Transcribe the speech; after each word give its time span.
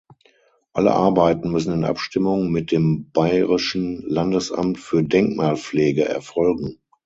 Alle 0.73 0.95
Arbeiten 0.95 1.51
müssen 1.51 1.73
in 1.73 1.83
Abstimmung 1.85 2.49
mit 2.51 2.71
dem 2.71 3.11
Bayerischen 3.11 4.01
Landesamt 4.01 4.79
für 4.79 5.03
Denkmalpflege 5.03 6.05
erfolgen. 6.09 6.79